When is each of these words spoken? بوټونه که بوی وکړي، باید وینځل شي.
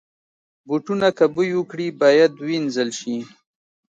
بوټونه 0.67 1.07
که 1.17 1.25
بوی 1.35 1.49
وکړي، 1.57 1.87
باید 2.01 2.31
وینځل 2.45 2.89
شي. 2.99 3.17